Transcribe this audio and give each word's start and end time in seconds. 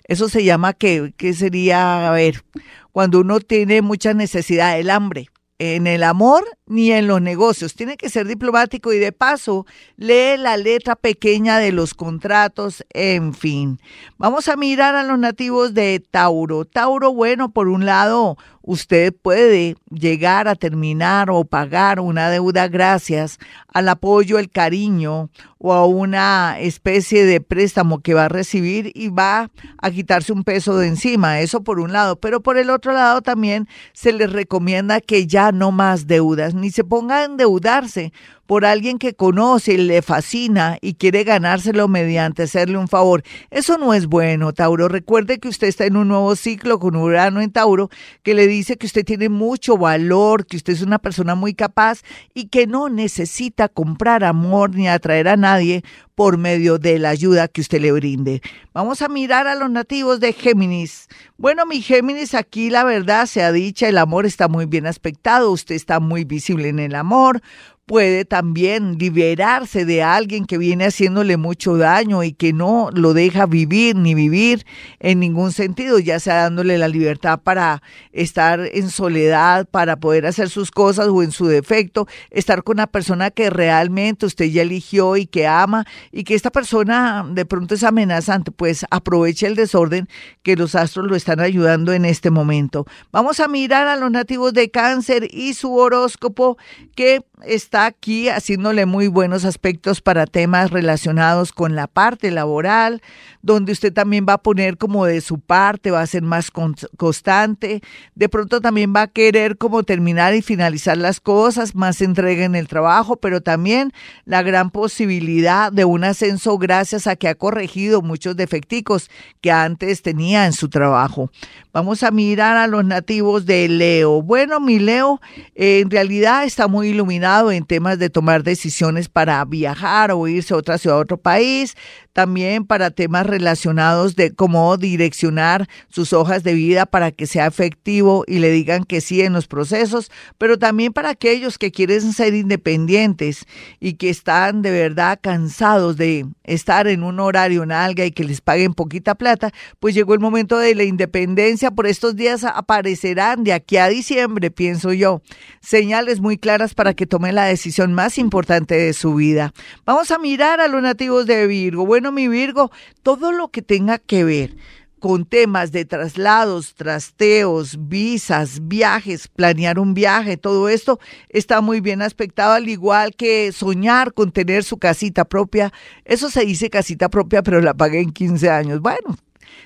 Eso 0.09 0.29
se 0.29 0.45
llama 0.45 0.75
que, 0.75 1.15
que 1.17 1.33
sería, 1.33 2.07
a 2.07 2.13
ver, 2.13 2.45
cuando 2.93 3.21
uno 3.21 3.41
tiene 3.41 3.81
mucha 3.81 4.13
necesidad, 4.13 4.79
el 4.79 4.91
hambre 4.91 5.31
en 5.59 5.87
el 5.87 6.03
amor 6.03 6.45
ni 6.67 6.93
en 6.93 7.07
los 7.07 7.21
negocios. 7.21 7.75
Tiene 7.75 7.97
que 7.97 8.09
ser 8.09 8.27
diplomático 8.27 8.93
y 8.93 8.99
de 8.99 9.13
paso 9.13 9.67
lee 9.97 10.37
la 10.39 10.57
letra 10.57 10.97
pequeña 10.97 11.59
de 11.59 11.73
los 11.73 11.95
contratos, 11.95 12.85
en 12.91 13.35
fin. 13.35 13.81
Vamos 14.17 14.49
a 14.49 14.57
mirar 14.57 14.95
a 14.95 15.03
los 15.03 15.19
nativos 15.19 15.75
de 15.75 16.03
Tauro. 16.11 16.65
Tauro, 16.65 17.13
bueno, 17.13 17.51
por 17.51 17.69
un 17.69 17.85
lado, 17.85 18.37
usted 18.63 19.15
puede 19.15 19.77
llegar 19.91 20.49
a 20.49 20.55
terminar 20.55 21.31
o 21.31 21.45
pagar 21.45 22.01
una 22.01 22.31
deuda 22.31 22.69
gracias 22.69 23.39
al 23.69 23.89
apoyo, 23.89 24.39
el 24.39 24.51
cariño 24.51 25.29
o 25.59 25.73
a 25.73 25.87
una 25.87 26.59
especie 26.61 27.25
de 27.25 27.41
préstamo 27.41 28.01
que 28.01 28.15
va 28.15 28.27
a 28.27 28.29
recibir 28.29 28.91
y 28.95 29.09
va 29.09 29.51
a 29.79 29.91
quitarse 29.91 30.33
un 30.33 30.45
peso 30.45 30.77
de 30.77 30.89
encima. 30.89 31.41
Eso 31.41 31.63
por 31.63 31.81
un 31.81 31.93
lado. 31.93 32.17
Pero 32.17 32.41
por 32.41 32.57
el 32.57 32.71
otro 32.71 32.93
lado 32.93 33.23
también 33.23 33.69
se 33.93 34.13
les 34.13 34.33
recomienda 34.33 35.01
que 35.01 35.27
ya 35.27 35.53
no 35.53 35.73
más 35.73 36.07
deudas, 36.07 36.54
ni 36.55 36.71
se 36.71 36.85
ponga 36.85 37.19
a 37.19 37.25
endeudarse 37.25 38.13
por 38.47 38.65
alguien 38.65 38.99
que 38.99 39.15
conoce 39.15 39.75
y 39.75 39.77
le 39.79 40.03
fascina 40.03 40.79
y 40.81 40.95
quiere 40.95 41.25
ganárselo 41.25 41.89
mediante 41.89 42.43
hacerle 42.43 42.77
un 42.77 42.89
favor. 42.89 43.23
Eso 43.51 43.79
no 43.79 43.95
es 43.95 44.07
bueno, 44.07 44.53
Tauro. 44.53 44.89
Recuerde 44.89 45.39
que 45.39 45.49
usted 45.49 45.69
está 45.69 45.87
en 45.87 45.97
un 45.97 46.09
nuevo 46.09 46.37
ciclo 46.37 46.79
con 46.79 46.97
Urano 46.97 47.41
en 47.41 47.53
Tauro 47.53 47.89
que 48.23 48.35
le 48.35 48.47
dice 48.47 48.77
que 48.77 48.87
usted 48.87 49.05
tiene 49.05 49.29
mucho 49.29 49.79
valor, 49.79 50.47
que 50.47 50.57
usted 50.57 50.75
es 50.75 50.83
una 50.83 50.99
persona 50.99 51.35
muy 51.35 51.55
capaz 51.55 52.03
y 52.35 52.49
que 52.49 52.67
no 52.67 52.89
necesita 52.89 53.69
comprar 53.69 54.25
amor 54.25 54.75
ni 54.75 54.89
atraer 54.89 55.29
a 55.29 55.37
nadie 55.37 55.83
por 56.15 56.39
medio 56.39 56.79
de 56.79 56.99
la 56.99 57.09
ayuda 57.09 57.49
que 57.49 57.61
usted 57.61 57.81
le 57.81 57.91
brinde. 57.91 58.41
Vamos 58.73 59.03
a 59.03 59.09
mirar 59.09 59.49
a 59.49 59.57
los 59.57 59.69
nativos 59.71 60.21
de 60.21 60.33
Géminis. 60.33 61.09
Bueno, 61.37 61.67
mi 61.67 61.83
Géminis, 61.83 62.35
aquí 62.35 62.71
la 62.71 62.85
verdad 62.85 63.27
sea 63.27 63.51
dicha, 63.51 63.89
el 63.89 63.99
amor 63.99 64.25
está 64.25 64.47
muy 64.47 64.67
bien 64.67 64.87
aspectado, 64.87 65.51
usted 65.51 65.75
está 65.75 65.99
muy 65.99 66.25
visible 66.25 66.44
en 66.53 66.79
el 66.79 66.95
amor, 66.95 67.41
puede 67.87 68.25
también 68.25 68.99
liberarse 68.99 69.85
de 69.85 70.03
alguien 70.03 70.47
que 70.47 70.59
viene 70.59 70.87
haciéndole 70.87 71.37
mucho 71.37 71.77
daño 71.77 72.23
y 72.23 72.33
que 72.33 72.53
no 72.53 72.89
lo 72.93 73.13
deja 73.13 73.47
vivir 73.47 73.97
ni 73.97 74.15
vivir 74.15 74.65
en 75.01 75.21
ningún 75.21 75.53
sentido, 75.53 75.99
ya 75.99 76.19
sea 76.19 76.43
dándole 76.43 76.79
la 76.79 76.89
libertad 76.89 77.41
para 77.43 77.83
estar 78.13 78.61
en 78.73 78.91
soledad, 78.91 79.67
para 79.67 79.97
poder 79.97 80.27
hacer 80.27 80.49
sus 80.49 80.71
cosas 80.71 81.09
o 81.09 81.23
en 81.23 81.31
su 81.31 81.47
defecto, 81.47 82.07
estar 82.31 82.63
con 82.63 82.77
una 82.77 82.87
persona 82.87 83.31
que 83.31 83.51
realmente 83.51 84.27
usted 84.27 84.47
ya 84.47 84.63
eligió 84.63 85.17
y 85.17 85.27
que 85.27 85.47
ama 85.47 85.85
y 86.11 86.25
que 86.25 86.35
esta 86.35 86.51
persona 86.51 87.27
de 87.29 87.45
pronto 87.45 87.75
es 87.75 87.83
amenazante, 87.83 88.51
pues 88.51 88.87
aproveche 88.91 89.47
el 89.47 89.57
desorden 89.57 90.09
que 90.43 90.57
los 90.57 90.75
astros 90.75 91.07
lo 91.07 91.17
están 91.17 91.41
ayudando 91.41 91.93
en 91.93 92.05
este 92.05 92.31
momento. 92.31 92.87
Vamos 93.13 93.41
a 93.41 93.49
mirar 93.49 93.89
a 93.89 93.97
los 93.97 94.11
nativos 94.11 94.55
de 94.55 94.71
cáncer 94.71 95.29
y 95.31 95.55
su 95.55 95.75
horóscopo 95.75 96.57
que 96.95 97.25
está 97.47 97.87
aquí 97.87 98.29
haciéndole 98.29 98.87
muy 98.87 99.09
buenos 99.09 99.45
aspectos 99.45 100.01
para 100.01 100.27
temas 100.27 100.71
relacionados 100.71 101.53
con 101.53 101.75
la 101.75 101.87
parte 101.87 102.31
laboral, 102.31 103.03
donde 103.43 103.73
usted 103.73 103.93
también 103.93 104.27
va 104.29 104.35
a 104.35 104.43
poner 104.43 104.79
como 104.79 105.05
de 105.05 105.21
su 105.21 105.39
parte, 105.39 105.91
va 105.91 106.01
a 106.01 106.07
ser 106.07 106.23
más 106.23 106.51
constante, 106.51 107.83
de 108.15 108.29
pronto 108.29 108.61
también 108.61 108.95
va 108.95 109.03
a 109.03 109.09
querer 109.09 109.59
como 109.59 109.83
terminar 109.83 110.35
y 110.35 110.43
finalizar 110.43 110.97
las 110.97 111.21
cosas, 111.21 111.75
más 111.75 112.01
entrega 112.01 112.45
en 112.45 112.55
el 112.55 112.69
trabajo, 112.69 113.17
pero 113.17 113.43
también 113.43 113.93
la 114.25 114.43
gran 114.43 114.71
posibilidad 114.71 115.73
de 115.73 115.85
un 115.85 116.05
ascenso 116.05 116.57
gracias 116.59 117.07
a 117.07 117.17
que 117.17 117.29
ha 117.29 117.35
corregido 117.35 118.01
muchos 118.01 118.37
defecticos 118.37 119.11
que 119.41 119.51
antes 119.51 120.03
tenía 120.03 120.47
en 120.47 120.53
su 120.53 120.69
trabajo. 120.69 121.31
Vamos 121.73 122.03
a 122.03 122.11
mirar 122.11 122.57
a 122.57 122.67
los 122.67 122.85
nativos 122.85 123.47
de 123.47 123.69
Leo. 123.69 124.23
Bueno, 124.23 124.61
mi 124.61 124.79
Leo 124.79 125.21
en 125.55 125.91
realidad 125.91 126.45
está 126.45 126.69
muy 126.69 126.89
iluminado 126.89 127.34
en 127.43 127.65
temas 127.65 127.99
de 127.99 128.11
tomar 128.11 128.43
decisiones 128.43 129.09
para 129.09 129.45
viajar 129.45 130.13
o 130.13 130.29
irse 130.29 130.55
a 130.55 130.57
otra 130.57 130.79
ciudad, 130.79 130.99
a 130.99 131.01
otro 131.01 131.17
país, 131.17 131.77
también 132.15 132.65
para 132.65 132.91
temas 132.91 133.27
relacionados 133.27 134.15
de 134.15 134.33
cómo 134.33 134.77
direccionar 134.77 135.69
sus 135.89 136.13
hojas 136.13 136.45
de 136.45 136.55
vida 136.55 136.87
para 136.87 137.11
que 137.11 137.27
sea 137.27 137.47
efectivo 137.47 138.25
y 138.27 138.39
le 138.39 138.51
digan 138.51 138.85
que 138.85 139.01
sí 139.01 139.21
en 139.21 139.33
los 139.33 139.49
procesos, 139.49 140.11
pero 140.39 140.59
también 140.59 140.93
para 140.93 141.11
aquellos 141.11 141.59
que 141.59 141.73
quieren 141.73 142.13
ser 142.13 142.35
independientes 142.35 143.45
y 143.81 143.95
que 143.95 144.11
están 144.11 144.63
de 144.63 144.71
verdad 144.71 145.19
cansados 145.21 145.97
de 145.97 146.27
estar 146.45 146.87
en 146.87 147.03
un 147.03 147.19
horario 147.19 147.65
en 147.65 147.73
alga 147.73 148.05
y 148.05 148.13
que 148.13 148.25
les 148.25 148.41
paguen 148.41 148.75
poquita 148.75 149.17
plata, 149.17 149.51
pues 149.81 149.95
llegó 149.95 150.15
el 150.15 150.21
momento 150.21 150.59
de 150.59 150.75
la 150.75 150.85
independencia. 150.85 151.73
Por 151.73 151.89
estos 151.89 152.15
días 152.15 152.45
aparecerán 152.45 153.43
de 153.43 153.53
aquí 153.53 153.77
a 153.77 153.89
diciembre, 153.89 154.53
pienso 154.53 154.93
yo, 154.93 155.21
señales 155.61 156.21
muy 156.21 156.39
claras 156.39 156.75
para 156.75 156.95
que 156.95 157.07
la 157.33 157.45
decisión 157.45 157.95
más 157.95 158.19
importante 158.19 158.75
de 158.75 158.93
su 158.93 159.15
vida. 159.15 159.53
Vamos 159.85 160.11
a 160.11 160.19
mirar 160.19 160.61
a 160.61 160.69
los 160.69 160.83
nativos 160.83 161.27
de 161.27 161.47
Virgo. 161.47 161.87
Bueno, 161.87 162.13
mi 162.13 162.29
Virgo, 162.29 162.71
todo 163.03 163.33
lo 163.33 163.49
que 163.49 163.63
tenga 163.63 163.99
que 163.99 164.25
ver 164.25 164.57
con 165.05 165.27
temas 165.27 165.71
de 165.71 165.85
traslados, 165.85 166.75
trasteos, 166.75 167.77
visas, 167.79 168.67
viajes, 168.67 169.29
planear 169.29 169.79
un 169.79 169.93
viaje, 169.93 170.39
todo 170.39 170.71
esto 170.71 170.99
está 171.29 171.61
muy 171.61 171.83
bien 171.83 172.01
aspectado, 172.01 172.55
al 172.55 172.71
igual 172.71 173.15
que 173.15 173.53
soñar 173.53 174.15
con 174.15 174.33
tener 174.33 174.65
su 174.65 174.79
casita 174.79 175.27
propia. 175.27 175.75
Eso 176.07 176.31
se 176.31 176.47
dice 176.47 176.71
casita 176.71 177.11
propia, 177.11 177.43
pero 177.43 177.61
la 177.61 177.75
pagué 177.75 178.01
en 178.01 178.13
15 178.13 178.49
años. 178.49 178.81
Bueno, 178.81 179.19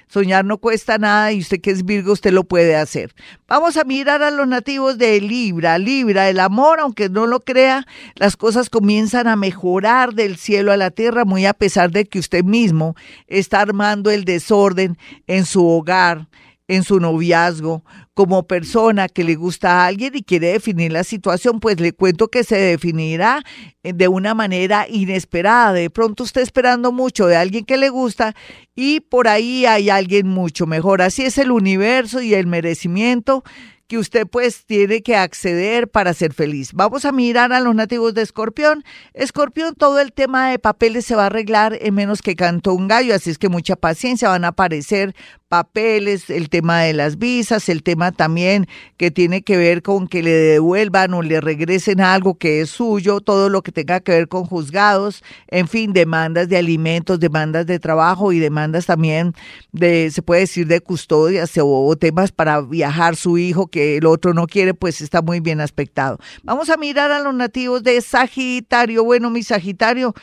Soñar 0.09 0.45
no 0.45 0.59
cuesta 0.59 0.99
nada 0.99 1.33
y 1.33 1.41
usted 1.41 1.61
que 1.61 1.71
es 1.71 1.85
Virgo, 1.85 2.13
usted 2.13 2.33
lo 2.33 2.45
puede 2.45 2.77
hacer. 2.77 3.15
Vamos 3.47 3.77
a 3.77 3.85
mirar 3.85 4.23
a 4.23 4.31
los 4.31 4.49
nativos 4.49 4.99
de 4.99 5.21
Libra. 5.21 5.79
Libra, 5.79 6.29
el 6.29 6.41
amor, 6.41 6.81
aunque 6.81 7.09
no 7.09 7.27
lo 7.27 7.41
crea, 7.41 7.87
las 8.15 8.37
cosas 8.37 8.71
comienzan 8.71 9.29
a 9.29 9.37
mejorar 9.37 10.15
del 10.15 10.37
cielo 10.37 10.73
a 10.73 10.77
la 10.77 10.91
tierra, 10.91 11.25
muy 11.25 11.47
a 11.47 11.55
pesar 11.55 11.91
de 11.91 12.07
que 12.07 12.19
usted 12.19 12.45
mismo 12.45 12.97
está 13.27 13.61
armando 13.61 14.11
el 14.11 14.25
desorden 14.25 14.99
en 15.27 15.45
su 15.45 15.67
hogar 15.67 16.29
en 16.69 16.85
su 16.85 17.01
noviazgo, 17.01 17.83
como 18.13 18.47
persona 18.47 19.09
que 19.09 19.25
le 19.25 19.35
gusta 19.35 19.71
a 19.71 19.87
alguien 19.87 20.15
y 20.15 20.23
quiere 20.23 20.53
definir 20.53 20.93
la 20.93 21.03
situación, 21.03 21.61
pues 21.61 21.81
le 21.81 21.93
cuento 21.93 22.29
que 22.29 22.45
se 22.45 22.57
definirá 22.57 23.43
de 23.83 24.09
una 24.09 24.35
manera 24.35 24.87
inesperada. 24.89 25.73
De 25.73 25.89
pronto 25.89 26.25
usted 26.25 26.43
esperando 26.43 26.93
mucho 26.93 27.27
de 27.27 27.37
alguien 27.37 27.65
que 27.65 27.79
le 27.79 27.89
gusta 27.89 28.35
y 28.77 29.01
por 29.01 29.29
ahí 29.29 29.65
hay 29.65 29.89
alguien 29.89 30.29
mucho 30.29 30.67
mejor. 30.67 31.01
Así 31.01 31.23
es 31.25 31.39
el 31.39 31.51
universo 31.51 32.21
y 32.21 32.35
el 32.35 32.47
merecimiento 32.47 33.45
que 33.89 33.99
usted 33.99 34.27
pues 34.27 34.65
tiene 34.67 35.03
que 35.03 35.17
acceder 35.17 35.89
para 35.89 36.15
ser 36.15 36.35
feliz. 36.35 36.73
Vamos 36.75 37.05
a 37.07 37.13
mirar 37.13 37.53
a 37.53 37.61
los 37.61 37.75
nativos 37.75 38.15
de 38.15 38.23
Escorpión. 38.23 38.85
Escorpión, 39.15 39.75
todo 39.75 39.99
el 39.99 40.13
tema 40.13 40.51
de 40.51 40.59
papeles 40.59 41.07
se 41.07 41.17
va 41.17 41.25
a 41.25 41.27
arreglar 41.27 41.77
en 41.81 41.95
menos 41.95 42.21
que 42.21 42.37
cantó 42.37 42.75
un 42.75 42.87
gallo, 42.87 43.15
así 43.15 43.31
es 43.31 43.39
que 43.39 43.49
mucha 43.49 43.77
paciencia, 43.77 44.29
van 44.29 44.45
a 44.45 44.49
aparecer 44.49 45.15
papeles, 45.49 46.29
el 46.29 46.51
tema 46.51 46.83
de 46.83 46.93
las 46.93 47.19
visas, 47.19 47.69
el 47.69 47.83
tema 47.83 48.13
también 48.13 48.67
que 48.97 49.11
tiene 49.11 49.43
que 49.43 49.57
ver 49.57 49.83
con 49.83 50.07
que 50.07 50.23
le 50.23 50.31
devuelvan 50.31 51.15
o 51.15 51.23
le 51.23 51.41
regresen 51.41 52.01
algo 52.01 52.35
que 52.35 52.61
es 52.61 52.71
suyo, 52.71 53.21
todo 53.21 53.49
lo 53.49 53.63
que 53.63 53.73
tenga 53.73 54.01
que 54.01 54.13
ver 54.13 54.29
con 54.29 54.45
juzgados, 54.45 55.25
en 55.49 55.67
fin, 55.67 55.93
demandas 55.93 56.49
de 56.49 56.59
alimentos, 56.59 57.19
demandas 57.19 57.67
de 57.67 57.79
trabajo 57.79 58.33
y 58.33 58.39
demandas 58.39 58.87
también 58.87 59.35
de, 59.73 60.11
se 60.11 60.23
puede 60.23 60.43
decir, 60.43 60.67
de 60.67 60.81
custodias 60.81 61.53
o, 61.61 61.97
temas 61.97 62.31
para 62.31 62.61
viajar 62.61 63.17
su 63.17 63.39
hijo 63.39 63.69
el 63.79 64.07
otro 64.07 64.35
no 64.35 64.47
quiere, 64.47 64.75
pues 64.75 65.01
está 65.01 65.23
muy 65.23 65.41
bien 65.41 65.61
aspectado. 65.61 66.19
Vamos 66.43 66.71
a 66.71 66.77
mirar 66.77 67.11
a 67.11 67.21
los 67.21 67.35
nativos 67.35 67.83
de 67.83 68.01
Sagitario. 68.01 69.05
Bueno, 69.05 69.31
mi 69.31 69.43
Sagitario, 69.43 70.15